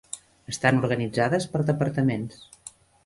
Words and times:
Estan 0.53 0.79
organitzades 0.87 1.47
per 1.53 1.61
departaments. 1.69 2.41